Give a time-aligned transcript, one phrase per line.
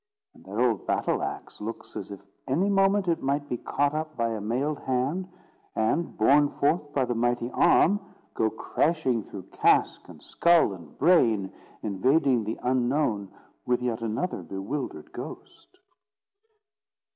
[0.33, 4.17] And that old battle axe looks as if any moment it might be caught up
[4.17, 5.27] by a mailed hand,
[5.75, 7.99] and, borne forth by the mighty arm,
[8.33, 11.53] go crashing through casque, and skull, and brain,
[11.83, 13.31] invading the Unknown
[13.67, 15.77] with yet another bewildered ghost.